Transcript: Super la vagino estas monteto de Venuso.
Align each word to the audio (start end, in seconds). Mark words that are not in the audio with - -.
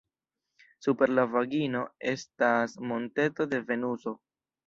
Super 0.85 1.11
la 1.17 1.25
vagino 1.33 1.83
estas 2.13 2.75
monteto 2.93 3.47
de 3.55 3.63
Venuso. 3.71 4.15